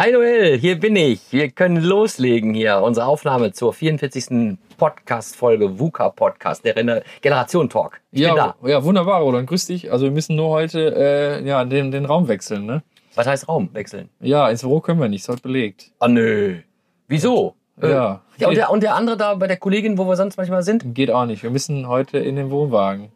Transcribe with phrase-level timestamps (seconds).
[0.00, 1.20] Hi Noel, hier bin ich.
[1.30, 2.80] Wir können loslegen hier.
[2.80, 4.56] Unsere Aufnahme zur 44.
[4.78, 8.00] Podcast-Folge VUCA Podcast, der Gener- Generation Talk.
[8.10, 8.66] Ich bin Ja, da.
[8.66, 9.46] ja, wunderbar, Roland.
[9.46, 9.92] Grüß dich.
[9.92, 12.82] Also wir müssen nur heute äh, ja, den, den Raum wechseln, ne?
[13.14, 14.08] Was heißt Raum wechseln?
[14.20, 15.90] Ja, ins Büro können wir nicht, ist heute belegt.
[15.98, 16.60] Ah nö.
[17.06, 17.56] Wieso?
[17.82, 18.22] Äh, Ja.
[18.38, 20.94] ja und, der, und der andere da bei der Kollegin, wo wir sonst manchmal sind?
[20.94, 21.42] Geht auch nicht.
[21.42, 23.12] Wir müssen heute in den Wohnwagen.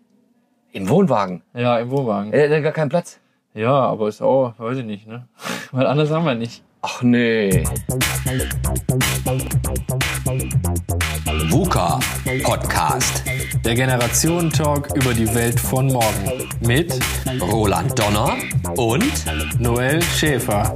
[0.72, 1.40] Im Wohnwagen.
[1.54, 2.34] Ja, im Wohnwagen.
[2.34, 3.20] Er hat gar keinen Platz.
[3.54, 5.28] Ja, aber ist auch, weiß ich nicht, ne?
[5.72, 6.62] Weil anders haben wir nicht.
[6.86, 7.64] Ach nee.
[11.48, 11.98] VUCA
[12.42, 13.25] Podcast.
[13.64, 16.46] Der Generationen-Talk über die Welt von morgen.
[16.61, 16.92] Mit
[17.40, 18.36] Roland Donner
[18.76, 19.02] und
[19.58, 20.75] Noel Schäfer.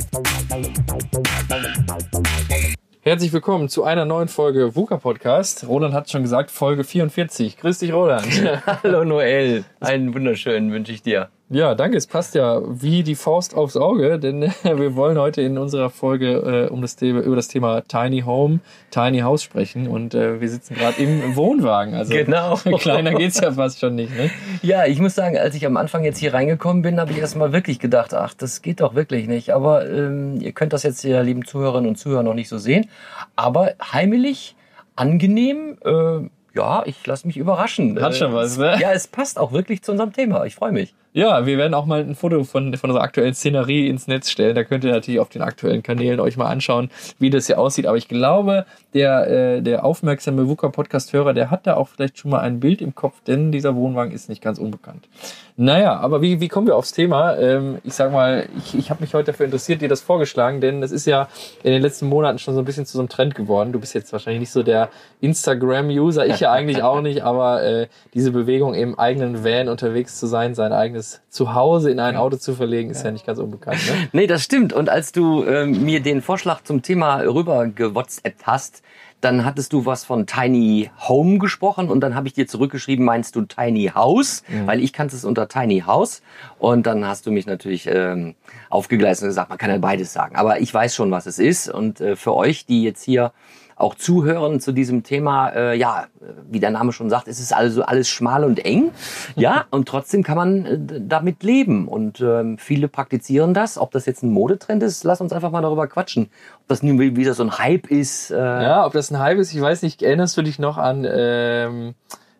[3.03, 5.69] Herzlich willkommen zu einer neuen Folge VUCA Podcast.
[5.69, 7.59] Roland hat schon gesagt, Folge 44.
[7.59, 8.27] Grüß dich, Roland.
[8.67, 9.67] Hallo Noel.
[9.81, 11.29] Einen wunderschönen wünsche ich dir.
[11.51, 11.97] Ja, danke.
[11.97, 16.67] Es passt ja wie die Faust aufs Auge, denn wir wollen heute in unserer Folge
[16.69, 20.49] äh, um das Thema, über das Thema Tiny Home, Tiny House sprechen und äh, wir
[20.51, 21.95] sitzen gerade im Wohnwagen.
[21.95, 22.57] Also Genau.
[22.79, 24.15] kleiner geht's ja fast schon nicht.
[24.15, 24.31] Ne?
[24.61, 27.51] Ja, ich muss sagen, als ich am Anfang jetzt hier reingekommen bin, habe ich erstmal
[27.51, 29.55] wirklich gedacht, ach, das geht doch wirklich nicht.
[29.55, 32.91] Aber ähm, ihr könnt das jetzt, ihr lieben Zuhörerinnen und Zuhörer, noch nicht so sehen.
[33.37, 34.55] Aber heimelig,
[34.97, 36.29] angenehm, äh,
[36.59, 38.01] ja, ich lasse mich überraschen.
[38.03, 38.77] Hat schon was, ne?
[38.81, 40.45] Ja, es passt auch wirklich zu unserem Thema.
[40.45, 40.93] Ich freue mich.
[41.13, 44.55] Ja, wir werden auch mal ein Foto von, von unserer aktuellen Szenerie ins Netz stellen.
[44.55, 47.87] Da könnt ihr natürlich auf den aktuellen Kanälen euch mal anschauen, wie das hier aussieht.
[47.87, 52.41] Aber ich glaube, der, äh, der aufmerksame VUCA-Podcast-Hörer, der hat da auch vielleicht schon mal
[52.41, 55.09] ein Bild im Kopf, denn dieser Wohnwagen ist nicht ganz unbekannt.
[55.57, 57.37] Naja, aber wie, wie kommen wir aufs Thema?
[57.37, 60.81] Ähm, ich sag mal, ich, ich habe mich heute dafür interessiert, dir das vorgeschlagen, denn
[60.81, 61.27] das ist ja
[61.65, 63.73] in den letzten Monaten schon so ein bisschen zu so einem Trend geworden.
[63.73, 64.89] Du bist jetzt wahrscheinlich nicht so der
[65.21, 70.27] Instagram-User, ich ja eigentlich auch nicht, aber äh, diese Bewegung im eigenen Van unterwegs zu
[70.27, 73.79] sein, sein eigenes Zuhause in ein Auto zu verlegen, ist ja nicht ganz unbekannt.
[73.87, 74.09] Ne?
[74.13, 74.73] Nee, das stimmt.
[74.73, 78.83] Und als du ähm, mir den Vorschlag zum Thema rüber gewhatsappt hast,
[79.21, 83.35] dann hattest du was von Tiny Home gesprochen und dann habe ich dir zurückgeschrieben, meinst
[83.35, 84.45] du Tiny House?
[84.67, 86.23] Weil ich kannte es unter Tiny House.
[86.59, 88.37] Und dann hast du mich natürlich ähm,
[88.71, 90.37] aufgegleist und gesagt, man kann ja beides sagen.
[90.37, 91.69] Aber ich weiß schon, was es ist.
[91.69, 93.33] Und äh, für euch, die jetzt hier
[93.79, 96.07] auch zuhören zu diesem Thema, äh, ja,
[96.51, 98.91] wie der Name schon sagt, es ist also alles schmal und eng,
[99.37, 103.79] ja, und trotzdem kann man äh, damit leben und ähm, viele praktizieren das.
[103.79, 106.25] Ob das jetzt ein Modetrend ist, lass uns einfach mal darüber quatschen.
[106.61, 108.31] Ob das nun wie- wieder so ein Hype ist.
[108.31, 110.03] Äh, Ja, ob das ein Hype ist, ich weiß nicht.
[110.03, 111.95] Erinnerst du dich noch an ähm,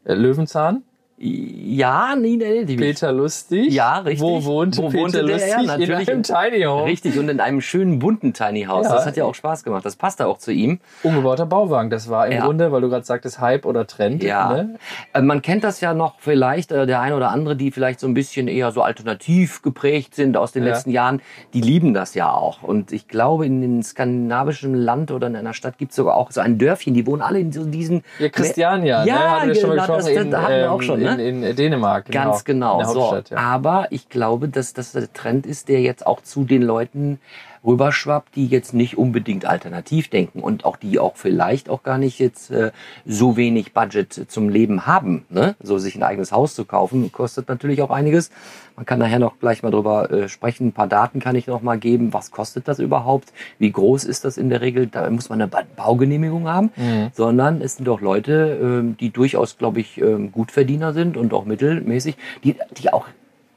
[0.05, 0.83] äh, Löwenzahn?
[1.21, 3.73] Ja, nee, nee, die Peter Lustig?
[3.73, 4.21] Ja, richtig.
[4.21, 5.35] Wo wohnte Wo Peter wohnte der?
[5.35, 5.55] Lustig?
[5.59, 6.11] In natürlich.
[6.11, 6.85] einem Tiny Home.
[6.85, 8.87] Richtig, und in einem schönen bunten Tiny House.
[8.87, 8.95] Ja.
[8.95, 9.85] Das hat ja auch Spaß gemacht.
[9.85, 10.79] Das passt auch zu ihm.
[11.03, 11.91] Umgebauter Bauwagen.
[11.91, 12.45] Das war im Ja.
[12.45, 14.23] Grunde, weil du gerade sagtest, Hype oder Trend.
[14.23, 14.53] Ja.
[14.53, 14.77] Ne?
[15.13, 18.07] Äh, Man kennt das ja noch vielleicht, äh, der eine oder andere, die vielleicht so
[18.07, 20.71] ein bisschen eher so alternativ geprägt sind aus den Ja.
[20.71, 21.21] letzten Jahren,
[21.53, 22.63] die lieben das ja auch.
[22.63, 26.31] Und ich glaube, in einem skandinavischen Land oder in einer Stadt gibt es sogar auch
[26.31, 28.05] so ein Dörfchen, die wohnen alle in so diesen...
[28.21, 29.31] Ja, Christiania, Ja, ne?
[29.31, 30.31] Hatten wir schon mal genau, das- gesprochen.
[30.31, 31.29] das in, hatten wir auch ähm, schon, ne?
[31.29, 32.11] in, in Dänemark.
[32.11, 32.81] Ganz genau.
[32.81, 33.23] In der so.
[33.31, 33.37] Ja.
[33.37, 37.21] Aber ich glaube, dass das der Trend ist, der jetzt auch zu den Leuten
[37.65, 42.19] rüberschwappt, die jetzt nicht unbedingt alternativ denken und auch die auch vielleicht auch gar nicht
[42.19, 42.71] jetzt äh,
[43.07, 45.25] so wenig Budget zum Leben haben.
[45.29, 45.55] Ne?
[45.63, 48.31] So sich ein eigenes Haus zu kaufen, kostet natürlich auch einiges.
[48.77, 50.69] Man kann nachher noch gleich mal drüber äh, sprechen.
[50.69, 52.13] Ein paar Daten kann ich noch mal geben.
[52.13, 53.33] Was kostet das überhaupt?
[53.59, 54.87] Wie groß ist das in der Regel?
[54.87, 56.71] Da muss man eine Ba- Baugenehmigung haben.
[56.77, 57.09] Mhm.
[57.13, 61.45] Sondern es sind doch Leute, ähm, die durchaus, glaube ich, ähm, Gutverdiener sind und auch
[61.45, 63.07] mittelmäßig, die, die auch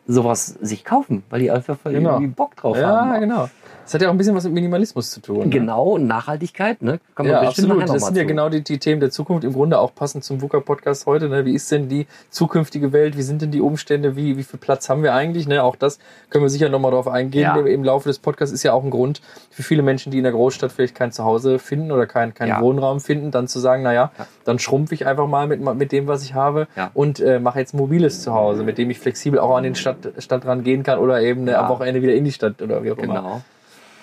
[0.07, 2.13] sowas sich kaufen, weil die einfach Genau.
[2.13, 3.19] irgendwie Bock drauf Ja, haben.
[3.19, 3.49] genau.
[3.91, 5.39] Das hat ja auch ein bisschen was mit Minimalismus zu tun.
[5.39, 5.49] Ne?
[5.49, 7.01] Genau, und Nachhaltigkeit, ne?
[7.13, 7.89] Kann man Ja, bestimmt absolut.
[7.93, 8.27] Das sind ja zu.
[8.27, 9.43] genau die, die Themen der Zukunft.
[9.43, 11.27] Im Grunde auch passend zum VUCA-Podcast heute.
[11.27, 11.43] Ne?
[11.43, 13.17] Wie ist denn die zukünftige Welt?
[13.17, 14.15] Wie sind denn die Umstände?
[14.15, 15.45] Wie, wie viel Platz haben wir eigentlich?
[15.45, 15.61] Ne?
[15.61, 17.41] Auch das können wir sicher nochmal drauf eingehen.
[17.41, 17.57] Ja.
[17.57, 19.19] Im, Laufe des Podcasts ist ja auch ein Grund
[19.49, 22.61] für viele Menschen, die in der Großstadt vielleicht kein Zuhause finden oder keinen keinen Ja.
[22.61, 24.25] Wohnraum finden, dann zu sagen, naja, Ja.
[24.45, 26.91] dann schrumpfe ich einfach mal mit, mit dem, was ich habe Ja.
[26.93, 30.63] und äh, mache jetzt mobiles Zuhause, mit dem ich flexibel auch an den Stadt, Stadtrand
[30.63, 31.61] gehen kann oder eben Ja.
[31.63, 33.15] am Wochenende wieder in die Stadt oder wie auch immer.
[33.15, 33.41] Genau.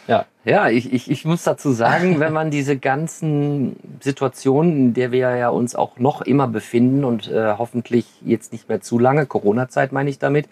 [0.08, 0.24] Ja.
[0.44, 5.36] Ja, ich, ich, ich muss dazu sagen, wenn man diese ganzen Situationen, in der wir
[5.36, 9.92] ja uns auch noch immer befinden und äh, hoffentlich jetzt nicht mehr zu lange, Corona-Zeit
[9.92, 10.48] meine ich damit,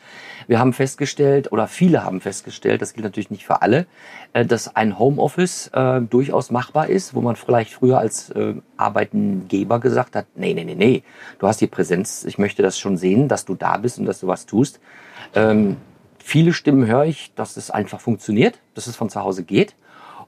[0.49, 3.87] wir haben festgestellt, oder viele haben festgestellt, das gilt natürlich nicht für alle,
[4.35, 9.81] äh, dass ein Homeoffice äh, durchaus machbar ist, wo man vielleicht früher als äh, Arbeitgeber
[9.81, 11.03] gesagt hat, nee, nee, nee, nee,
[11.39, 14.21] du hast die Präsenz, ich möchte das schon sehen, dass du da bist und dass
[14.21, 14.79] du was tust.
[15.35, 15.79] Ähm,
[16.27, 19.77] viele Stimmen höre ich, dass es einfach funktioniert, dass es von zu Hause geht.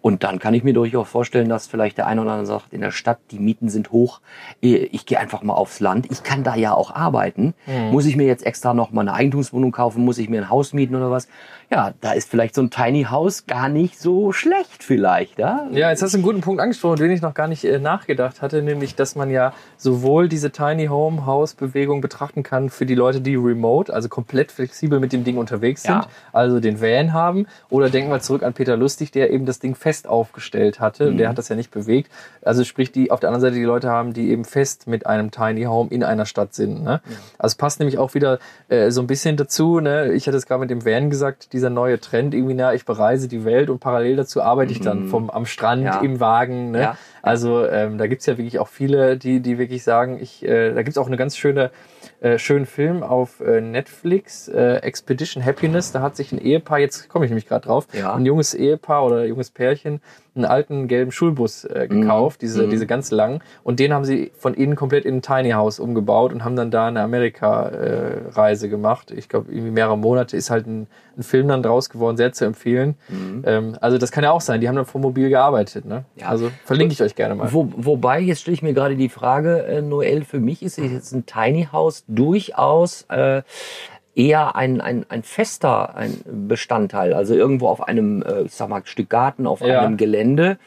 [0.00, 2.82] Und dann kann ich mir durchaus vorstellen, dass vielleicht der eine oder andere sagt, in
[2.82, 4.20] der Stadt, die Mieten sind hoch,
[4.62, 6.06] äh, ich gehe einfach mal aufs Land.
[6.08, 7.52] Ich kann da ja auch arbeiten.
[7.66, 7.90] Mhm.
[7.90, 10.04] Muss ich mir jetzt extra noch mal eine Eigentumswohnung kaufen?
[10.04, 11.26] Muss ich mir ein Haus mieten oder was?
[11.70, 15.38] Ja, da ist vielleicht so ein Tiny House gar nicht so schlecht vielleicht.
[15.38, 17.78] Ja, Ja, jetzt hast du einen guten Punkt angesprochen, den ich noch gar nicht äh,
[17.78, 22.86] nachgedacht hatte, nämlich, dass man ja sowohl diese Tiny Home House Bewegung betrachten kann für
[22.86, 26.06] die Leute, die remote, also komplett flexibel mit dem Ding unterwegs sind, Ja.
[26.32, 29.74] also den Van haben, oder denken wir zurück an Peter Lustig, der eben das Ding
[29.74, 31.18] fest aufgestellt hatte, Mhm.
[31.18, 32.10] der hat das ja nicht bewegt.
[32.40, 35.30] Also sprich, die auf der anderen Seite die Leute haben, die eben fest mit einem
[35.30, 36.82] Tiny Home in einer Stadt sind.
[36.82, 37.02] Ne?
[37.36, 38.38] Also es passt nämlich auch wieder
[38.70, 39.80] äh, so ein bisschen dazu.
[39.80, 40.14] Ne?
[40.14, 43.28] Ich hatte es gerade mit dem Van gesagt, dieser neue Trend irgendwie, na, ich bereise
[43.28, 45.86] die Welt und parallel dazu arbeite ich dann vom am Strand, Mhm.
[45.86, 46.00] Ja.
[46.00, 46.70] im Wagen.
[46.70, 46.80] Ne?
[46.80, 46.96] Ja.
[47.28, 50.82] Also ähm, da gibt's ja wirklich auch viele, die, die wirklich sagen, ich, äh, da
[50.82, 51.70] gibt's auch eine ganz schöne,
[52.20, 55.92] äh, schönen Film auf äh, Netflix, äh, Expedition Happiness.
[55.92, 58.14] Da hat sich ein Ehepaar, jetzt komme ich nämlich gerade drauf, Ja.
[58.14, 60.00] ein junges Ehepaar oder junges Pärchen,
[60.34, 62.70] einen alten gelben Schulbus äh, gekauft, diese, Mhm.
[62.70, 63.40] diese ganz langen.
[63.64, 66.70] Und den haben sie von innen komplett in ein Tiny House umgebaut und haben dann
[66.70, 69.10] da eine Amerika-Reise gemacht.
[69.10, 70.86] Ich glaube, irgendwie mehrere Monate ist halt ein,
[71.16, 72.94] ein Film dann draus geworden, sehr zu empfehlen.
[73.44, 74.60] Ähm, also das kann ja auch sein.
[74.60, 75.84] Die haben dann vom Mobil gearbeitet.
[75.84, 76.04] Ne?
[76.14, 76.20] Mhm.
[76.22, 76.28] Ja.
[76.28, 77.52] Also verlinke ich euch gerne mal.
[77.52, 81.12] Wo, wobei, jetzt stelle ich mir gerade die Frage, äh, Noel, für mich ist jetzt
[81.12, 83.42] ein Tiny House durchaus äh,
[84.14, 86.18] eher ein, ein, ein fester ein
[86.48, 87.12] Bestandteil.
[87.12, 89.82] Also irgendwo auf einem, äh, ich sag mal, Stück Garten, auf Ja.
[89.82, 90.58] einem Gelände.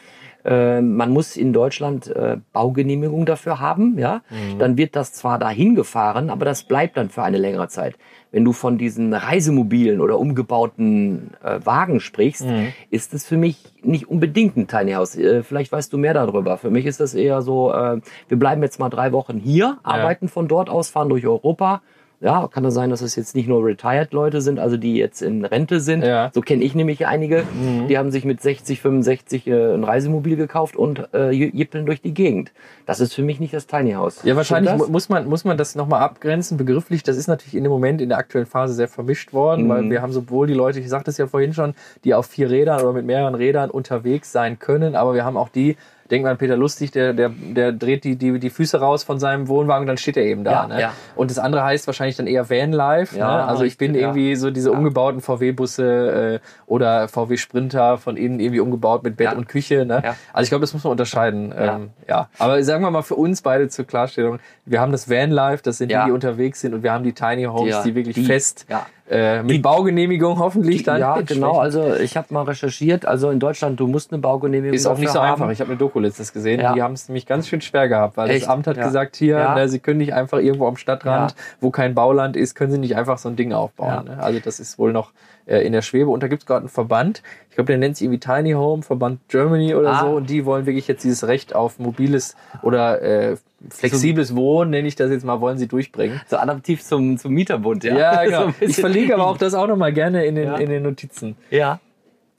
[0.45, 4.21] Äh, man muss in Deutschland äh, Baugenehmigung dafür haben, ja.
[4.59, 7.95] Dann wird das zwar dahin gefahren, aber das bleibt dann für eine längere Zeit.
[8.31, 12.45] Wenn du von diesen Reisemobilen oder umgebauten äh, Wagen sprichst,
[12.89, 15.17] ist es für mich nicht unbedingt ein Tiny House.
[15.17, 16.57] Äh, vielleicht weißt du mehr darüber.
[16.57, 17.99] Für mich ist das eher so, äh,
[18.29, 21.81] wir bleiben jetzt mal drei Wochen hier, arbeiten von dort aus, fahren durch Europa.
[22.21, 25.43] Ja, kann das sein, dass es jetzt nicht nur Retired-Leute sind, also die jetzt in
[25.43, 26.03] Rente sind.
[26.03, 26.29] Ja.
[26.33, 27.43] So kenne ich nämlich einige.
[27.89, 32.13] Die haben sich mit 60, 65 äh, ein Reisemobil gekauft und äh, jippeln durch die
[32.13, 32.51] Gegend.
[32.85, 34.21] Das ist für mich nicht das Tiny House.
[34.23, 37.01] Ja, wahrscheinlich muss man, muss man das nochmal abgrenzen, begrifflich.
[37.01, 40.03] Das ist natürlich in dem Moment in der aktuellen Phase sehr vermischt worden, weil wir
[40.03, 41.73] haben sowohl die Leute, ich sagte es ja vorhin schon,
[42.03, 45.49] die auf vier Rädern oder mit mehreren Rädern unterwegs sein können, aber wir haben auch
[45.49, 45.75] die,
[46.11, 49.19] denk mal an Peter Lustig, der, der, der dreht die, die, die Füße raus von
[49.19, 50.51] seinem Wohnwagen und dann steht er eben da.
[50.51, 50.81] Ja, ne?
[50.81, 50.93] ja.
[51.15, 53.17] Und das andere heißt wahrscheinlich dann eher Vanlife.
[53.17, 53.47] Ja, ne?
[53.47, 54.01] Also ich bin ja.
[54.01, 59.33] irgendwie so diese umgebauten VW-Busse äh, oder VW Sprinter von innen irgendwie umgebaut mit Bett
[59.33, 59.85] und Küche.
[59.85, 60.01] Ne?
[60.03, 60.15] Ja.
[60.33, 61.53] Also ich glaube, das muss man unterscheiden.
[61.57, 61.75] Ja.
[61.75, 62.29] Ähm, ja.
[62.37, 65.91] Aber sagen wir mal für uns beide zur Klarstellung, wir haben das Vanlife, das sind
[65.91, 68.65] die, die unterwegs sind und wir haben die Tiny Homes, Ja, die wirklich die- fest
[68.69, 68.85] ja.
[69.11, 70.99] Äh, mit Baugenehmigung hoffentlich dann.
[70.99, 71.59] ja, genau.
[71.59, 73.05] Also ich habe mal recherchiert.
[73.05, 75.39] Also in Deutschland, du musst eine Baugenehmigung Ist auch nicht so dafür einfach.
[75.45, 75.51] haben.
[75.51, 76.59] Ich habe eine Doku letztes gesehen.
[76.61, 76.73] Ja.
[76.73, 78.43] Die haben es nämlich ganz schön schwer gehabt, weil Echt?
[78.43, 78.83] das Amt hat Ja.
[78.85, 79.55] gesagt, hier, Ja.
[79.55, 82.95] ne, sie können nicht einfach irgendwo am Stadtrand, wo kein Bauland ist, können sie nicht
[82.95, 84.05] einfach so ein Ding aufbauen.
[84.05, 84.17] Ne?
[84.21, 85.11] Also das ist wohl noch
[85.45, 86.09] äh, in der Schwebe.
[86.09, 88.81] Und da gibt es gerade einen Verband, ich glaube, der nennt sich irgendwie Tiny Home,
[88.81, 89.99] Verband Germany oder Ah.
[90.01, 90.07] so.
[90.15, 93.35] Und die wollen wirklich jetzt dieses Recht auf mobiles oder äh,
[93.69, 96.21] flexibles Wohnen, nenne ich das jetzt mal, wollen sie durchbringen.
[96.27, 97.97] So adaptiv zum, zum Mieterbund, ja.
[97.97, 98.45] Ja, So genau.
[98.45, 100.55] ein ich verlinke aber auch das auch nochmal gerne in den, Ja.
[100.57, 101.35] in den Notizen.
[101.49, 101.79] Ja,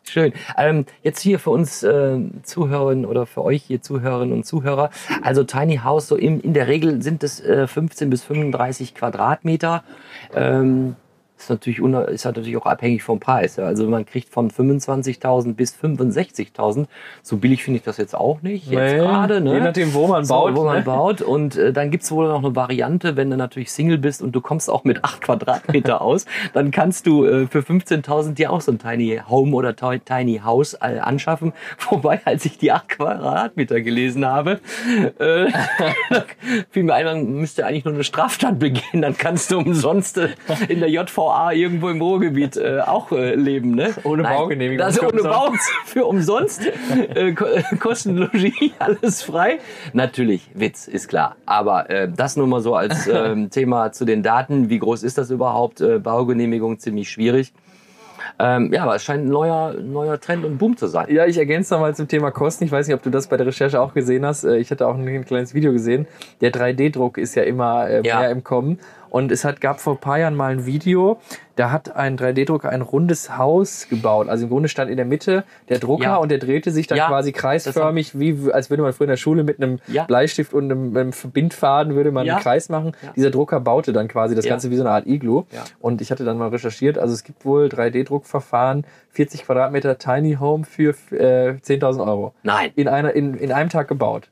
[0.08, 0.32] schön.
[0.56, 4.90] Ähm, jetzt hier für uns äh, Zuhörerinnen oder für euch hier Zuhörerinnen und Zuhörer.
[5.22, 9.84] Also Tiny House, so in, in der Regel sind es äh, 15 bis 35 Quadratmeter.
[10.34, 10.96] Ähm,
[11.42, 13.58] ist natürlich, ist halt natürlich auch abhängig vom Preis.
[13.58, 16.86] Also man kriegt von 25.000 bis 65.000.
[17.22, 18.66] So billig finde ich das jetzt auch nicht.
[18.70, 19.54] Jetzt Nee, gerade, ne?
[19.54, 20.56] Je nachdem, wo man So, baut.
[20.56, 20.82] wo man ne?
[20.82, 21.20] baut.
[21.22, 24.40] Und äh, dann gibt's wohl noch eine Variante, wenn du natürlich Single bist und du
[24.40, 28.72] kommst auch mit 8 Quadratmeter aus, dann kannst du äh, für 15.000 dir auch so
[28.72, 31.52] ein Tiny Home oder Ti- Tiny House äh, anschaffen.
[31.90, 34.60] Wobei, als ich die 8 Quadratmeter gelesen habe,
[35.18, 35.46] äh,
[36.70, 39.02] fiel mir ein, man müsste eigentlich nur eine Straftat begehen.
[39.02, 40.28] Dann kannst du umsonst äh,
[40.68, 43.74] in der JVA irgendwo im Ruhrgebiet äh, auch äh, leben.
[43.74, 43.90] Ne?
[44.04, 45.22] Ohne Baugenehmigung Also ohne.
[45.22, 45.52] Bau
[45.84, 46.62] für umsonst.
[47.14, 47.34] äh, äh,
[47.78, 49.58] Kostenlogie, alles frei.
[49.92, 51.36] Natürlich, Witz, ist klar.
[51.46, 54.68] Aber äh, das nur mal so als ähm, Thema zu den Daten.
[54.70, 55.80] Wie groß ist das überhaupt?
[55.80, 57.52] Äh, Baugenehmigung ziemlich schwierig.
[58.38, 61.06] Ähm, ja, aber es scheint ein neuer, neuer Trend und Boom zu sein.
[61.10, 62.64] Ja, ich ergänze nochmal zum Thema Kosten.
[62.64, 64.44] Ich weiß nicht, ob du das bei der Recherche auch gesehen hast.
[64.44, 66.06] Äh, Ich hatte auch ein kleines Video gesehen.
[66.40, 68.20] Der 3D-Druck ist ja immer äh, Ja.
[68.20, 68.78] mehr im Kommen.
[69.12, 71.18] Und es hat, gab vor ein paar Jahren mal ein Video,
[71.56, 74.30] da hat ein 3D-Drucker ein rundes Haus gebaut.
[74.30, 76.16] Also im Grunde stand in der Mitte der Drucker Ja.
[76.16, 79.18] und der drehte sich dann Ja, quasi kreisförmig, wie als würde man früher in der
[79.18, 80.04] Schule mit einem Ja.
[80.04, 82.92] Bleistift und einem, einem Verbindfaden würde man einen Kreis machen.
[83.14, 84.46] Dieser Drucker baute dann quasi das.
[84.46, 85.44] Ganze wie so eine Art Iglu.
[85.80, 90.64] Und ich hatte dann mal recherchiert, also es gibt wohl 3D-Druckverfahren, 40 Quadratmeter Tiny Home
[90.64, 92.32] für äh, 10.000 Euro.
[92.44, 92.70] Nein.
[92.76, 94.28] In, einer, in, in einem Tag gebaut.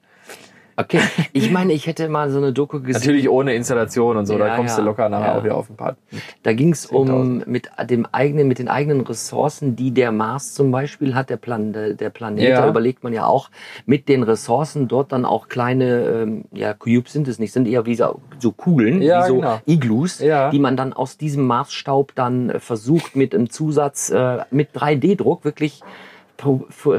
[0.77, 1.01] Okay,
[1.33, 3.01] ich meine, ich hätte mal so eine Doku gesehen.
[3.01, 5.39] Natürlich ohne Installation und so, da Ja, kommst ja, du locker nachher ja.
[5.39, 5.97] auch wieder auf ein paar.
[6.43, 7.49] Da ging es um 10.000.
[7.49, 11.73] mit dem eigenen, mit den eigenen Ressourcen, die der Mars zum Beispiel hat, der Plan,
[11.73, 12.53] der, Planet.
[12.53, 13.51] Da überlegt man ja auch,
[13.87, 17.87] mit den Ressourcen dort dann auch kleine, ähm, ja, Cubes sind es nicht, sind eher
[17.87, 19.61] wie so, so Kugeln, wie so genau.
[19.67, 24.75] Igloos, die man dann aus diesem Marsstaub dann äh, versucht mit einem Zusatz, äh, mit
[24.75, 25.83] 3D-Druck wirklich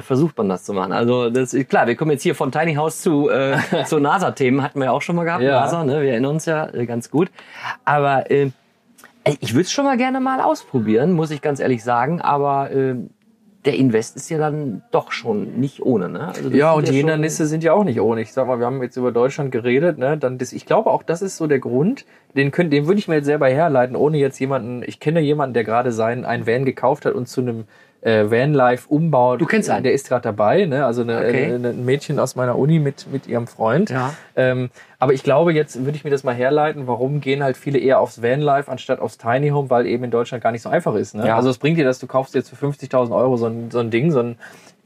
[0.02, 0.92] versucht man das zu machen.
[0.92, 4.62] Also das ist klar, wir kommen jetzt hier von Tiny House zu, äh, zu NASA-Themen,
[4.64, 5.62] hatten wir ja auch schon mal gehabt, Ja.
[5.62, 6.02] NASA, ne?
[6.02, 7.30] wir erinnern uns ja äh, ganz gut.
[7.86, 8.52] Aber äh,
[9.40, 12.96] Ich würde es schon mal gerne mal ausprobieren, muss ich ganz ehrlich sagen, aber äh,
[13.66, 16.10] der Invest ist ja dann doch schon nicht ohne.
[16.10, 16.28] Ne?
[16.30, 18.22] Also Ja, und die Hindernisse sind ja auch nicht ohne.
[18.22, 20.18] Ich sag mal, wir haben jetzt über Deutschland geredet, ne?
[20.18, 22.06] Dann das, ich glaube auch, das ist so der Grund,
[22.36, 25.54] den könnt, den würde ich mir jetzt selber herleiten, ohne jetzt jemanden, ich kenne jemanden,
[25.54, 27.66] der gerade seinen einen Van gekauft hat und zu einem
[28.02, 29.40] äh, Vanlife umbaut.
[29.42, 29.84] Du kennst einen?
[29.84, 30.86] Der ist gerade dabei, ne?
[30.86, 31.54] Also eine, Okay.
[31.54, 33.90] eine, ein Mädchen aus meiner Uni mit, mit ihrem Freund.
[33.92, 34.14] Ja.
[34.36, 37.78] Ähm, aber ich glaube, jetzt würde ich mir das mal herleiten, warum gehen halt viele
[37.80, 40.96] eher aufs Vanlife anstatt aufs Tiny Home, weil eben in Deutschland gar nicht so einfach
[40.96, 41.14] ist.
[41.16, 41.28] Ne?
[41.28, 41.36] Ja.
[41.36, 43.92] Also es bringt dir das, du kaufst jetzt für 50.000 Euro so ein, so ein
[43.92, 44.38] Ding, so ein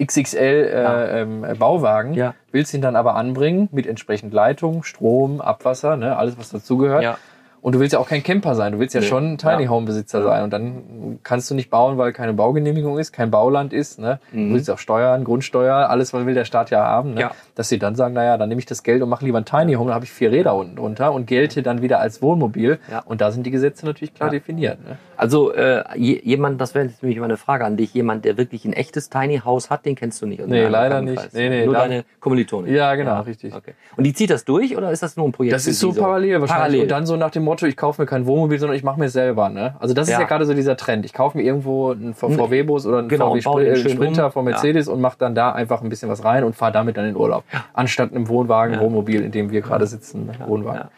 [0.04, 0.38] XXL
[0.74, 2.34] äh, ähm, Bauwagen, Ja.
[2.52, 6.18] willst ihn dann aber anbringen mit entsprechend Leitung, Strom, Abwasser, ne?
[6.18, 7.04] alles was dazugehört.
[7.04, 7.18] Ja.
[7.66, 9.08] Und du willst ja auch kein Camper sein, du willst ja Nee.
[9.08, 9.70] schon ein Tiny Ja.
[9.70, 10.44] Home Besitzer sein.
[10.44, 13.98] Und dann kannst du nicht bauen, weil keine Baugenehmigung ist, kein Bauland ist.
[13.98, 14.20] Ne?
[14.32, 14.50] Mhm.
[14.50, 17.16] Du willst auch Steuern, Grundsteuer, alles, was will der Staat ja haben.
[17.16, 17.22] Ne?
[17.22, 17.32] Ja.
[17.56, 19.74] Dass sie dann sagen, naja, dann nehme ich das Geld und mache lieber ein Tiny
[19.74, 22.78] Home, dann habe ich vier Räder unten drunter und gelte dann wieder als Wohnmobil.
[22.92, 23.00] Ja.
[23.00, 24.78] Und da sind die Gesetze natürlich klar definiert.
[24.88, 25.00] Ne?
[25.18, 28.66] Also äh, je, jemand, das wäre jetzt nämlich meine Frage an dich, jemand, der wirklich
[28.66, 30.42] ein echtes Tiny House hat, den kennst du nicht.
[30.42, 31.34] aus Nee, leider nicht.
[31.34, 32.74] Nee, nee, Nur deine Kommilitonin.
[32.74, 33.54] Ja, genau, richtig.
[33.56, 33.74] Okay.
[33.98, 35.54] Und die zieht das durch oder ist das nur ein Projekt?
[35.54, 36.50] Das ist so parallel wahrscheinlich.
[36.58, 36.82] Parallel.
[36.82, 39.10] Und dann so nach dem Motto, ich kaufe mir kein Wohnmobil, sondern ich mache mir
[39.10, 39.50] selber.
[39.50, 39.76] Ne?
[39.80, 40.22] Also das ist Ja.
[40.22, 41.06] ja, gerade so dieser Trend.
[41.06, 43.90] Ich kaufe mir irgendwo einen VW-Bus oder einen Genau, VW und baue den Spr- äh,
[43.90, 44.32] Sprinter um.
[44.32, 47.06] von Mercedes und mache dann da einfach ein bisschen was rein und fahre damit dann
[47.06, 47.44] in Urlaub.
[47.74, 48.82] Anstatt einem Wohnwagen, Ja.
[48.82, 50.26] Wohnmobil, in dem wir gerade sitzen.
[50.28, 50.34] Ne?
[50.48, 50.90] Wohnwagen.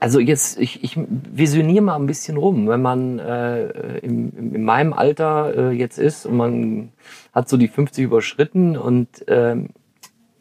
[0.00, 4.92] Also jetzt, ich, ich visioniere mal ein bisschen rum, wenn man äh, im, in meinem
[4.92, 6.92] Alter äh, jetzt ist und man
[7.32, 9.70] hat so die 50 überschritten und ähm,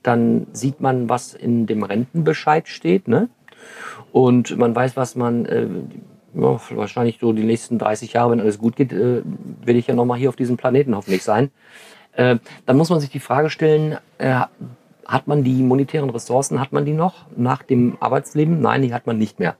[0.01, 3.29] dann sieht man, was in dem Rentenbescheid steht, ne?
[4.12, 5.67] Und man weiß, was man äh,
[6.33, 9.21] ja, wahrscheinlich so die nächsten 30 Jahre, wenn alles gut geht, äh,
[9.62, 11.51] werde ich ja nochmal hier auf diesem Planeten hoffentlich sein.
[12.13, 14.41] Äh, dann muss man sich die Frage stellen, äh,
[15.07, 18.62] hat man die monetären Ressourcen, hat man die noch nach dem Arbeitsleben?
[18.62, 19.55] Nein, die hat man nicht mehr.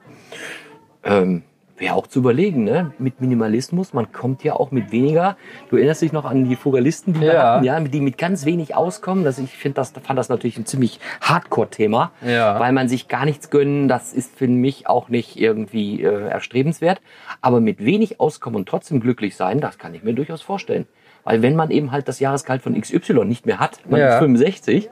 [1.02, 1.42] Ähm,
[1.76, 2.92] Wäre auch zu überlegen, ne?
[3.00, 5.36] Mit Minimalismus, man kommt ja auch mit weniger.
[5.70, 7.54] Du erinnerst dich noch an die Fugalisten, die wir Ja.
[7.54, 9.24] hatten, ja, die mit ganz wenig auskommen.
[9.24, 12.60] Das, ich finde das, fand das natürlich ein ziemlich Hardcore-Thema, Ja.
[12.60, 17.00] weil man sich gar nichts gönnen, das ist für mich auch nicht irgendwie äh, erstrebenswert.
[17.40, 20.86] Aber mit wenig auskommen und trotzdem glücklich sein, das kann ich mir durchaus vorstellen.
[21.24, 24.10] Weil wenn man eben halt das Jahresgehalt von XY nicht mehr hat, man Ja.
[24.14, 24.88] ist 65,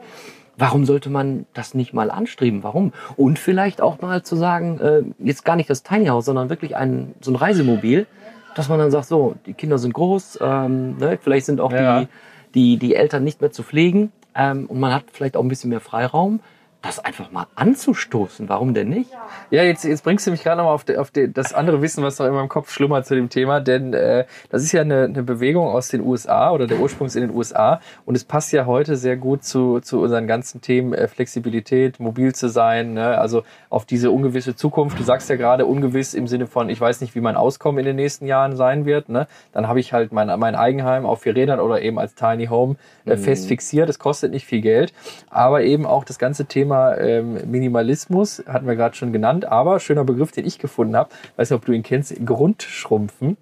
[0.57, 2.63] warum sollte man das nicht mal anstreben?
[2.63, 2.93] Warum?
[3.17, 6.75] Und vielleicht auch mal zu sagen, äh, jetzt gar nicht das Tiny House, sondern wirklich
[6.75, 8.05] ein, so ein Reisemobil,
[8.55, 12.01] dass man dann sagt, so, die Kinder sind groß, ähm, ne, vielleicht sind auch Ja.
[12.01, 12.07] die,
[12.53, 15.71] die, die Eltern nicht mehr zu pflegen ähm, und man hat vielleicht auch ein bisschen
[15.71, 16.39] mehr Freiraum,
[16.83, 18.49] das einfach mal anzustoßen.
[18.49, 19.09] Warum denn nicht?
[19.49, 22.03] Ja, jetzt, jetzt bringst du mich gerade nochmal auf, de, auf de, das andere Wissen,
[22.03, 25.05] was noch in meinem Kopf schlummert zu dem Thema, denn äh, das ist ja eine,
[25.05, 28.51] eine Bewegung aus den USA oder der Ursprung ist in den USA und es passt
[28.51, 33.17] ja heute sehr gut zu, zu unseren ganzen Themen äh, Flexibilität, mobil zu sein, ne?
[33.17, 34.99] also auf diese ungewisse Zukunft.
[34.99, 37.85] Du sagst ja gerade ungewiss im Sinne von, ich weiß nicht, wie mein Auskommen in
[37.85, 39.07] den nächsten Jahren sein wird.
[39.07, 39.27] Ne?
[39.53, 42.75] Dann habe ich halt mein, mein Eigenheim auf vier Rädern oder eben als Tiny Home
[43.05, 43.87] äh, fest fixiert.
[43.87, 44.93] Das kostet nicht viel Geld,
[45.29, 50.03] aber eben auch das ganze Thema ähm, Minimalismus hatten wir gerade schon genannt, aber schöner
[50.03, 53.37] Begriff, den ich gefunden habe, weiß nicht, ob du ihn kennst, Grundschrumpfen.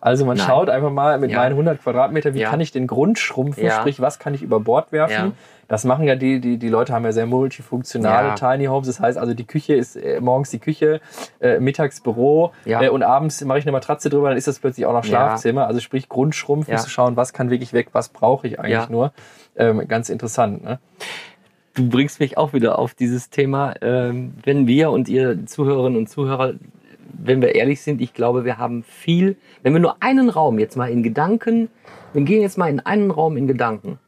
[0.00, 0.46] Also man Nein.
[0.48, 1.38] schaut einfach mal mit Ja.
[1.38, 2.50] meinen 100 Quadratmeter, wie Ja.
[2.50, 3.70] kann ich den Grund schrumpfen, Ja.
[3.78, 5.32] sprich, was kann ich über Bord werfen.
[5.68, 8.34] Das machen ja die, die, die Leute haben ja sehr multifunktionale.
[8.34, 8.88] Tiny Homes.
[8.88, 11.00] Das heißt also, die Küche ist äh, morgens die Küche,
[11.40, 14.86] äh, mittags Büro äh, und abends mache ich eine Matratze drüber, dann ist das plötzlich
[14.86, 15.04] auch noch.
[15.04, 15.66] Schlafzimmer.
[15.68, 19.12] Also sprich Grundschrumpfen zu schauen, was kann wirklich weg, was brauche ich eigentlich nur.
[19.54, 20.64] Ähm, ganz interessant.
[20.64, 20.78] Ne?
[21.74, 26.08] Du bringst mich auch wieder auf dieses Thema, ähm, wenn wir und ihr Zuhörerinnen und
[26.08, 26.54] Zuhörer,
[27.12, 30.76] wenn wir ehrlich sind, ich glaube, wir haben viel, wenn wir nur einen Raum jetzt
[30.76, 31.68] mal in Gedanken,
[32.12, 33.98] wir gehen jetzt mal in einen Raum in Gedanken.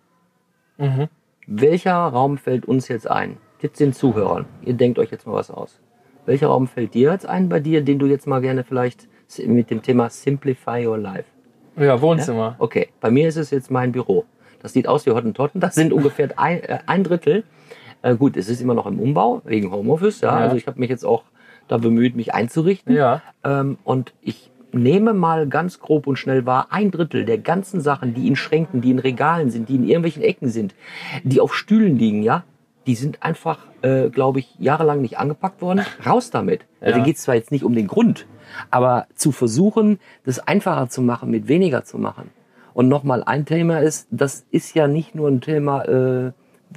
[0.79, 1.09] Mhm.
[1.47, 3.37] Welcher Raum fällt uns jetzt ein?
[3.61, 4.47] Jetzt den Zuhörern.
[4.63, 5.81] Ihr denkt euch jetzt mal was aus.
[6.27, 9.09] Welcher Raum fällt dir jetzt ein bei dir, den du jetzt mal gerne vielleicht
[9.47, 11.25] mit dem Thema Simplify Your Life?
[11.77, 12.57] Ja, Wohnzimmer.
[12.59, 14.25] Okay, bei mir ist es jetzt mein Büro.
[14.65, 15.61] Das sieht aus wie Hottentotten.
[15.61, 17.45] Das sind ungefähr ein, äh, ein Drittel.
[18.01, 20.23] Äh, gut, es ist immer noch im Umbau wegen Homeoffice.
[20.23, 20.45] Ja, Ja.
[20.45, 21.23] also ich habe mich jetzt auch
[21.69, 22.95] da bemüht, mich einzurichten.
[22.97, 23.21] Ja.
[23.45, 28.15] Ähm, und ich nehme mal ganz grob und schnell wahr, ein Drittel der ganzen Sachen,
[28.15, 30.75] die in Schränken, die in Regalen sind, die in irgendwelchen Ecken sind,
[31.25, 32.43] die auf Stühlen liegen, ja,
[32.87, 35.85] die sind einfach, äh, glaube ich, jahrelang nicht angepackt worden.
[36.07, 36.63] Raus damit.
[36.81, 37.05] Also Ja.
[37.05, 38.27] geht es zwar jetzt nicht um den Grund,
[38.71, 42.31] aber zu versuchen, das einfacher zu machen, mit weniger zu machen.
[42.75, 46.33] Und nochmal ein Thema ist, das ist ja nicht nur ein Thema, äh,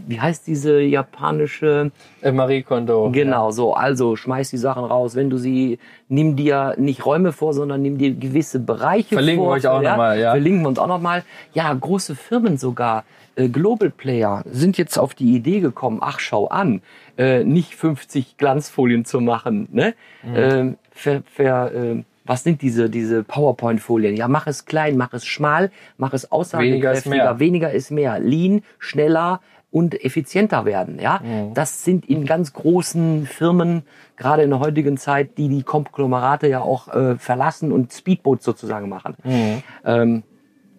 [0.05, 3.09] wie heißt diese japanische, Äh, Marie Kondo.
[3.11, 7.53] genau so, also schmeiß die Sachen raus, wenn du sie, nimm dir nicht Räume vor,
[7.53, 9.53] sondern nimm dir gewisse Bereiche Verlinken vor.
[9.55, 10.31] wir euch auch noch mal, ja.
[10.31, 11.23] Verlinken wir uns auch nochmal.
[11.53, 13.03] Ja, große Firmen sogar,
[13.35, 16.81] äh, Global Player sind jetzt auf die Idee gekommen, ach schau an,
[17.17, 19.95] äh, nicht 50 Glanzfolien zu machen, ne?
[20.23, 20.35] Mhm.
[20.35, 24.15] Ähm, ver, ver, äh, was sind diese, diese PowerPoint-Folien?
[24.15, 27.39] Ja, mach es klein, mach es schmal, mach es Weniger ist aussagekräftiger, mehr.
[27.39, 28.19] weniger ist mehr.
[28.19, 29.41] Lean, schneller
[29.71, 30.99] und effizienter werden.
[30.99, 31.53] Ja, Mhm.
[31.53, 33.83] das sind in ganz großen Firmen,
[34.15, 38.87] gerade in der heutigen Zeit, die die Konglomerate ja auch äh, verlassen und Speedboats sozusagen
[38.89, 39.15] machen.
[39.23, 39.63] Mhm.
[39.85, 40.23] Ähm,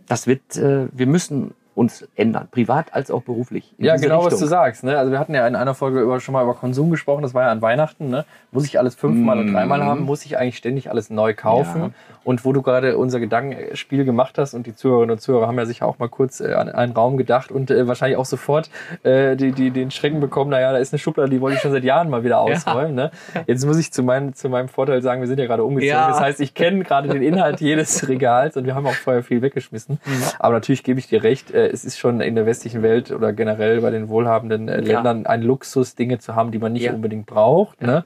[0.07, 3.73] das wird, äh, wir müssen uns ändern, privat als auch beruflich.
[3.79, 4.41] Ja, genau, was Richtung.
[4.41, 4.83] du sagst.
[4.83, 4.99] Ne?
[4.99, 7.45] Also wir hatten ja in einer Folge über, schon mal über Konsum gesprochen, das war
[7.45, 8.11] ja an Weihnachten.
[8.11, 8.25] Ne?
[8.51, 10.03] Muss ich alles fünfmal und dreimal haben?
[10.03, 11.81] Muss ich eigentlich ständig alles neu kaufen?
[11.81, 11.91] Ja.
[12.25, 15.67] Und wo du gerade unser Gedankenspiel gemacht hast und die Zuhörerinnen und Zuhörer haben ja
[15.67, 18.71] sicher auch mal kurz äh, an einen Raum gedacht und äh, wahrscheinlich auch sofort
[19.03, 21.73] äh, die, die, den Schrecken bekommen, naja, da ist eine Schublade, die wollte ich schon
[21.73, 22.95] seit Jahren mal wieder ausräumen.
[22.95, 23.13] Ne?
[23.47, 25.89] Jetzt muss ich zu, mein, zu meinem Vorteil sagen, wir sind ja gerade umgezogen.
[25.89, 26.09] Ja.
[26.09, 29.41] Das heißt, ich kenne gerade den Inhalt jedes Regals und wir haben auch vorher viel
[29.41, 29.99] weggeschmissen.
[30.39, 33.33] Aber natürlich gebe ich dir recht, äh, es ist schon in der westlichen Welt oder
[33.33, 34.81] generell bei den wohlhabenden äh.
[34.81, 36.93] Ländern ein Luxus, Dinge zu haben, die man nicht Ja.
[36.93, 37.81] unbedingt braucht.
[37.83, 38.05] Ne?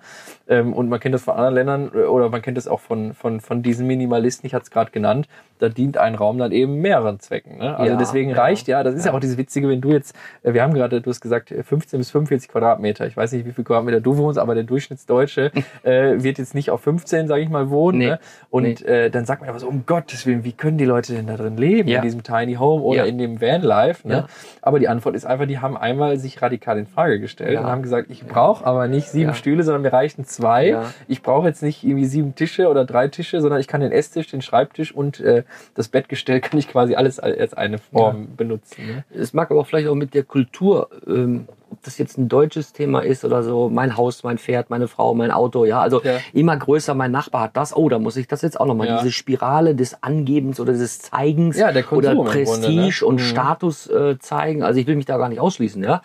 [0.48, 3.14] Ähm, und man kennt das von anderen Ländern äh, oder man kennt das auch von,
[3.14, 5.28] von, von diesen Minimalisten, ich hatte es gerade genannt,
[5.58, 7.58] da dient ein Raum dann eben mehreren Zwecken.
[7.58, 7.76] Ne?
[7.76, 8.36] Also Ja, deswegen ja.
[8.36, 9.12] reicht ja, das ist ja.
[9.12, 11.98] auch dieses Witzige, wenn du jetzt, äh, wir haben gerade, du hast gesagt, äh, 15
[11.98, 13.06] bis 45 Quadratmeter.
[13.06, 15.52] Ich weiß nicht, wie viel Quadratmeter du wohnst, aber der Durchschnittsdeutsche
[15.84, 17.98] äh, wird jetzt nicht auf 15, sage ich mal, wohnen.
[17.98, 18.06] Nee.
[18.08, 18.18] Ne?
[18.50, 21.28] Und äh, dann sagt man aber so, um Gottes Willen, wie können die Leute denn
[21.28, 24.06] da drin leben, in diesem Tiny Home oder in dem Vanlife?
[24.08, 24.14] Ne?
[24.14, 24.26] Ja.
[24.62, 27.60] Aber die Antwort ist einfach, die haben einmal sich radikal in Frage gestellt Ja.
[27.60, 29.34] und haben gesagt, ich brauche aber nicht sieben.
[29.34, 30.76] Stühle, sondern mir reichen zwei.
[31.08, 34.28] Ich brauche jetzt nicht irgendwie sieben Tische oder drei Tische, sondern ich kann den Esstisch,
[34.28, 35.42] den Schreibtisch und äh,
[35.74, 38.86] das Bettgestell kann ich quasi alles als eine Form benutzen.
[38.86, 39.04] Ne?
[39.14, 42.72] Es mag aber auch vielleicht auch mit der Kultur, ähm, ob das jetzt ein deutsches
[42.72, 46.18] Thema ist oder so, mein Haus, mein Pferd, meine Frau, mein Auto, ja, also Ja.
[46.32, 48.98] immer größer, mein Nachbar hat das, oh, da muss ich das jetzt auch nochmal, Ja.
[48.98, 51.80] diese Spirale des Angebens oder des Zeigens Ja, oder
[52.12, 53.06] im Grunde, Prestige ne?
[53.08, 53.18] und Mhm.
[53.20, 56.02] Status äh, zeigen, also ich will mich da gar nicht ausschließen, ja.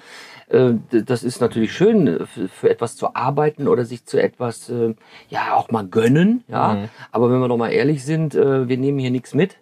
[0.50, 4.96] Äh, Das ist natürlich schön, äh, für, etwas zu arbeiten oder sich zu etwas, äh,
[5.30, 6.76] ja, auch mal gönnen, ja.
[6.76, 6.90] Mhm.
[7.12, 9.58] Aber wenn wir doch mal ehrlich sind, wir nehmen hier nichts mit.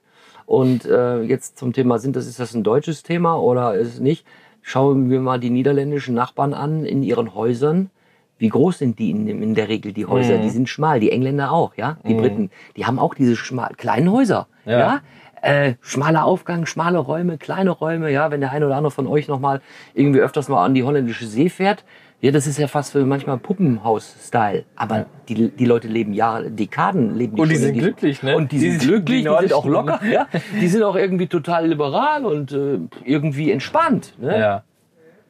[0.45, 3.99] Und äh, jetzt zum Thema sind das ist das ein deutsches Thema oder ist es
[3.99, 4.25] nicht?
[4.67, 7.91] Schauen wir mal die niederländischen Nachbarn an in ihren Häusern.
[8.39, 10.39] Wie groß sind die in, in der Regel die Häuser?
[10.39, 10.41] Mhm.
[10.41, 10.99] Die sind schmal.
[10.99, 11.97] Die Engländer auch, ja.
[12.07, 14.79] Die Briten, die haben auch diese schmal, kleinen Häuser, Ja.
[14.79, 15.01] ja.
[15.43, 18.31] Äh, schmaler Aufgang, schmale Räume, kleine Räume, ja.
[18.31, 19.61] Wenn der eine oder andere von euch noch mal
[19.93, 21.85] irgendwie öfters mal an die holländische See fährt,
[22.21, 24.63] ja, das ist ja fast für manchmal Puppenhaus-Style.
[24.75, 28.35] Aber die, die Leute leben Jahre, Dekaden leben die Und die sind glücklich, ne?
[28.35, 30.27] Und die, Die sind sind- glücklich, die die, sind auch locker, ja.
[30.59, 34.13] Die sind auch irgendwie total liberal und äh, irgendwie entspannt.
[34.19, 34.39] Ne?
[34.39, 34.63] Ja.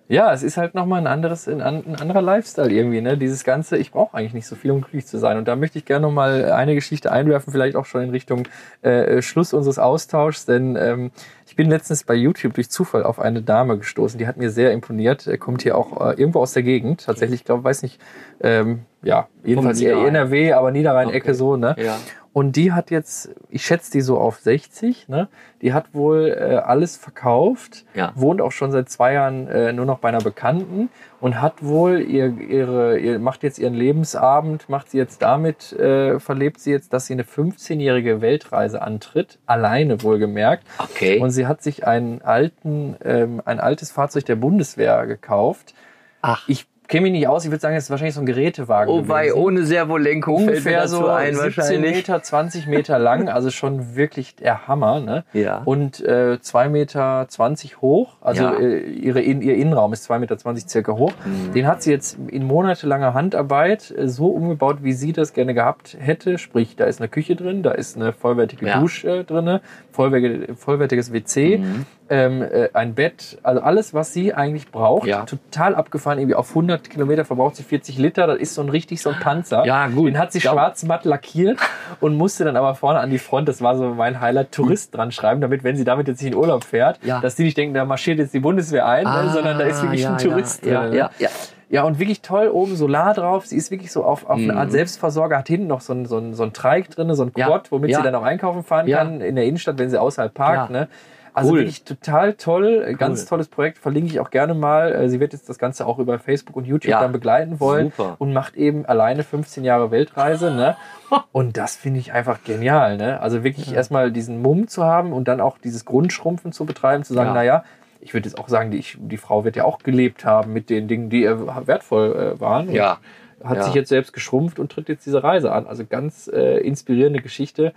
[0.08, 3.18] Ja, es ist halt nochmal ein anderes, ein, ein anderer Lifestyle irgendwie, ne?
[3.18, 5.36] Dieses Ganze, ich brauche eigentlich nicht so viel, um glücklich zu sein.
[5.40, 8.48] Und da möchte ich gerne nochmal eine Geschichte einwerfen, vielleicht auch schon in Richtung
[8.84, 11.10] äh, Schluss unseres Austauschs, denn ähm,
[11.56, 14.74] ich bin letztens bei YouTube durch Zufall auf eine Dame gestoßen, die hat mir sehr
[14.74, 17.98] imponiert, kommt hier auch äh, irgendwo aus der Gegend, tatsächlich, ich glaube, weiß nicht,
[18.42, 19.96] ähm, ja, jedenfalls eher.
[20.06, 21.34] NRW, aber Niederrhein-Ecke Okay.
[21.34, 21.74] so, ne?
[21.80, 21.96] Ja.
[22.34, 25.30] Und die hat jetzt, ich schätze die so auf 60, ne?
[25.62, 28.12] Die hat wohl äh, alles verkauft, Ja.
[28.16, 30.90] wohnt auch schon seit zwei Jahren äh, nur noch bei einer Bekannten
[31.26, 36.20] und hat wohl ihr, ihre, ihr macht jetzt ihren Lebensabend, macht sie jetzt damit, äh,
[36.20, 40.68] verlebt sie jetzt, dass sie eine 15-jährige Weltreise antritt, alleine wohlgemerkt.
[40.78, 41.18] Okay.
[41.18, 45.74] Und sie hat sich einen alten, ähm, ein altes Fahrzeug der Bundeswehr gekauft.
[46.22, 48.94] Ach, Ich kenne mich nicht aus, ich würde sagen, das ist wahrscheinlich so ein Gerätewagen.
[48.94, 51.96] oh gewesen ohne Servolenkung ungefähr so ein 17 wahrscheinlich.
[51.96, 55.24] Meter, 20 Meter lang, also schon wirklich der Hammer, ne?
[55.34, 55.62] Ja.
[55.66, 58.54] Und äh, 2 Meter 20 hoch, also Ja.
[58.60, 61.12] äh, ihre, ihr Innenraum ist 2 Meter 20 circa hoch.
[61.26, 61.54] Mhm.
[61.54, 65.98] Den hat sie jetzt in monatelanger Handarbeit äh, so umgebaut, wie sie das gerne gehabt
[66.00, 66.38] hätte.
[66.38, 68.80] Sprich, da ist eine Küche drin, da ist eine vollwertige Ja.
[68.80, 69.60] Dusche drin,
[69.92, 71.58] vollwertige, vollwertiges WC.
[71.60, 71.86] Mhm.
[72.08, 75.24] Ähm, äh, ein Bett, also alles, was sie eigentlich braucht, Ja.
[75.24, 76.20] total abgefahren.
[76.20, 78.28] Irgendwie auf 100 Kilometer verbraucht sie 40 Liter.
[78.28, 79.66] Das ist so ein richtig so ein Panzer.
[79.66, 80.10] Ja, gut.
[80.10, 81.58] Den hat sie schwarz matt lackiert
[82.02, 85.12] und musste dann aber vorne an die Front, das war so mein Highlight, Tourist dran
[85.12, 87.22] schreiben, damit, wenn sie damit jetzt nicht in Urlaub fährt, Ja.
[87.22, 90.06] dass die nicht denken, da marschiert jetzt die Bundeswehr ein, ne, sondern da ist wirklich
[90.06, 90.94] Ah, ja, ein Tourist ja, drin.
[90.94, 91.30] Ja, ja,
[91.70, 91.84] ja.
[91.86, 93.48] Und wirklich toll oben Solar drauf.
[93.48, 94.60] Sie ist wirklich so auf, auf eine Mhm.
[94.60, 97.34] Art Selbstversorger, hat hinten noch so ein, so ein, so ein Trike drin, so ein.
[97.34, 100.70] Quad, womit sie dann auch einkaufen fahren kann in der Innenstadt, wenn sie außerhalb parkt.
[100.70, 100.82] Ja.
[100.82, 100.88] Ne?
[101.36, 101.60] Also Cool.
[101.60, 104.94] wirklich total toll, äh, ganz tolles Projekt, verlinke ich auch gerne mal.
[104.94, 107.02] Äh, Sie wird jetzt das Ganze auch über Facebook und YouTube Ja.
[107.02, 108.16] dann begleiten wollen Super.
[108.20, 110.50] und macht eben alleine 15 Jahre Weltreise.
[110.52, 110.78] Ne?
[111.34, 112.98] Und das finde ich einfach genial.
[112.98, 113.20] Ne?
[113.20, 117.14] Also wirklich erstmal diesen Mumm zu haben und dann auch dieses Grundschrumpfen zu betreiben, zu
[117.14, 117.34] sagen, Ja.
[117.34, 117.64] naja,
[118.00, 120.70] ich würde jetzt auch sagen, die, ich, die Frau wird ja auch gelebt haben mit
[120.70, 122.72] den Dingen, die ihr wertvoll äh, waren.
[122.72, 122.98] Ja.
[123.44, 123.64] hat Ja.
[123.64, 125.68] sich jetzt selbst geschrumpft und tritt jetzt diese Reise an.
[125.68, 127.74] Also ganz äh, inspirierende Geschichte.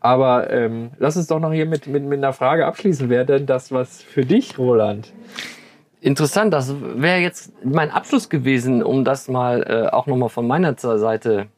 [0.00, 3.08] Aber ähm, lass uns doch noch hier mit, mit, mit einer Frage abschließen.
[3.08, 5.12] Wäre denn das was für dich, Roland?
[6.00, 10.76] Interessant, das wäre jetzt mein Abschluss gewesen, um das mal äh, auch nochmal von meiner
[10.76, 11.48] Seite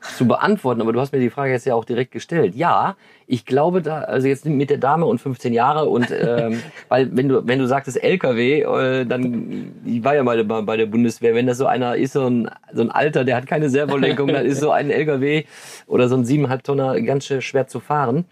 [0.00, 0.80] zu beantworten.
[0.80, 2.54] Aber du hast mir die Frage jetzt ja auch direkt gestellt.
[2.54, 7.14] Ja, ich glaube da, also jetzt mit der Dame und 15 Jahre und ähm, weil
[7.16, 10.86] wenn du wenn du sagtest LKW, äh, dann ich war ja mal bei, bei der
[10.86, 14.28] Bundeswehr, wenn das so einer ist so ein so ein Alter, der hat keine Servolenkung,
[14.28, 15.44] dann ist so ein LKW
[15.86, 18.24] oder so ein 7,5 Tonner ganz schön schwer zu fahren.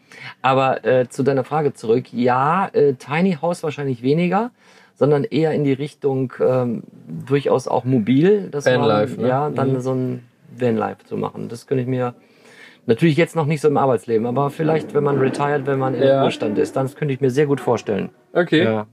[0.42, 4.50] Aber äh, zu deiner Frage zurück, ja, äh, Tiny House wahrscheinlich weniger
[4.94, 6.83] sondern eher in die Richtung ähm,
[7.28, 9.28] durchaus auch mobil, dass Vanlife, man ne?
[9.28, 9.81] ja dann Mhm.
[9.81, 10.28] so ein
[10.61, 11.49] Vanlife zu machen.
[11.49, 12.14] Das könnte ich mir
[12.87, 16.03] natürlich jetzt noch nicht so im Arbeitsleben, aber vielleicht, wenn man retired, wenn man im
[16.03, 16.23] Ja.
[16.23, 18.11] Ruhestand ist, dann könnte ich mir sehr gut vorstellen.
[18.33, 18.64] Okay.
[18.64, 18.87] Ja,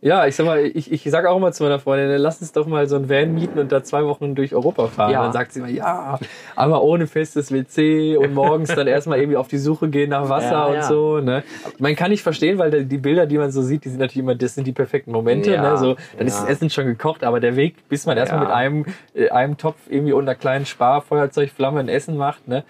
[0.00, 0.26] Ja.
[0.26, 2.88] ich sag mal, ich, ich sag auch immer zu meiner Freundin, lass uns doch mal
[2.88, 5.12] so ein Van mieten und da zwei Wochen durch Europa fahren.
[5.12, 5.22] Ja.
[5.22, 6.18] Dann sagt sie immer, ja,
[6.56, 10.50] aber ohne festes WC und morgens dann erstmal irgendwie auf die Suche gehen nach Wasser
[10.52, 10.82] Ja, und ja.
[10.82, 11.20] so.
[11.20, 11.42] Ne?
[11.78, 14.34] Man kann nicht verstehen, weil die Bilder, die man so sieht, die sind natürlich immer,
[14.34, 15.50] das sind die perfekten Momente.
[15.50, 15.76] Ne?
[15.76, 18.86] So, dann ist das Essen schon gekocht, aber der Weg, bis man erstmal mit einem,
[19.14, 22.48] äh, einem Topf irgendwie unter kleinen Sparfeuerzeugflamme ein Essen macht.
[22.48, 22.64] Ne?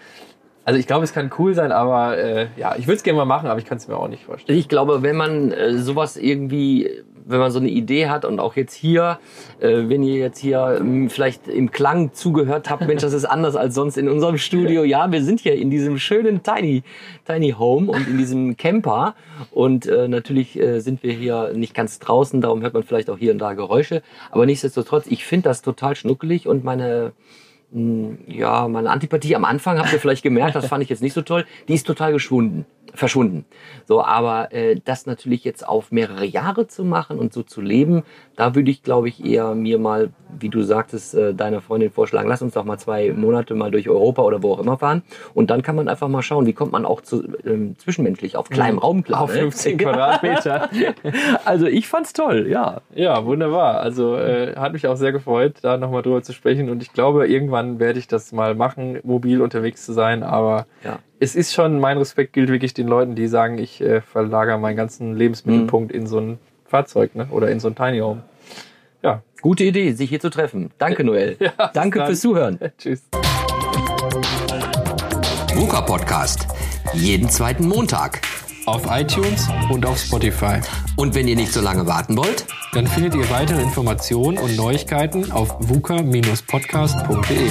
[0.64, 3.24] Also ich glaube, es kann cool sein, aber äh, ja, ich würde es gerne mal
[3.24, 4.58] machen, aber ich kann es mir auch nicht vorstellen.
[4.58, 8.56] Ich glaube, wenn man äh, sowas irgendwie, wenn man so eine Idee hat und auch
[8.56, 9.18] jetzt hier,
[9.60, 13.56] äh, wenn ihr jetzt hier ähm, vielleicht im Klang zugehört habt, Mensch, das ist anders
[13.56, 14.84] als sonst in unserem Studio.
[14.84, 16.82] Ja, wir sind hier in diesem schönen Tiny,
[17.26, 19.14] Tiny Home und in diesem Camper
[19.50, 23.18] und äh, natürlich äh, sind wir hier nicht ganz draußen, darum hört man vielleicht auch
[23.18, 24.02] hier und da Geräusche.
[24.30, 27.12] Aber nichtsdestotrotz, ich finde das total schnuckelig und meine
[27.72, 31.14] mh, ja, meine Antipathie am Anfang habt ihr vielleicht gemerkt, das fand ich jetzt nicht
[31.14, 31.44] so toll.
[31.68, 32.66] Die ist total geschwunden,
[33.00, 33.44] verschwunden.
[33.86, 38.04] So, aber äh, das natürlich jetzt auf mehrere Jahre zu machen und so zu leben,
[38.36, 42.28] da würde ich, glaube ich, eher mir mal, wie du sagtest, äh, deiner Freundin vorschlagen,
[42.28, 45.02] lass uns doch mal zwei Monate mal durch Europa oder wo auch immer fahren.
[45.34, 48.48] Und dann kann man einfach mal schauen, wie kommt man auch zu, ähm, zwischenmenschlich auf
[48.50, 49.22] kleinem Raum klar.
[49.22, 49.40] Auf ne?
[49.40, 50.68] 15 Quadratmeter.
[51.44, 52.82] Also ich fand's toll, ja.
[52.94, 53.80] Ja, wunderbar.
[53.80, 56.68] Also äh, hat mich auch sehr gefreut, da nochmal drüber zu sprechen.
[56.70, 60.22] Und ich glaube, irgendwann werde ich das mal machen, mobil unterwegs zu sein.
[60.22, 60.98] Aber Ja.
[61.20, 64.76] Es ist schon, mein Respekt gilt wirklich den Leuten, die sagen, ich äh, verlagere meinen
[64.76, 67.28] ganzen Lebensmittelpunkt in so ein Fahrzeug ne?
[67.30, 68.22] oder in so ein Tiny Home.
[69.02, 70.70] Ja, Gute Idee, sich hier zu treffen.
[70.78, 71.36] Danke, Noel.
[71.74, 72.08] Danke dann.
[72.08, 72.58] fürs Zuhören.
[72.78, 73.02] tschüss.
[75.54, 76.46] VUCA Podcast.
[76.94, 78.22] Jeden zweiten Montag.
[78.66, 80.60] Auf iTunes und auf Spotify.
[80.96, 85.32] Und wenn ihr nicht so lange warten wollt, Dann findet ihr weitere Informationen und Neuigkeiten
[85.32, 87.50] auf vuka-podcast.de.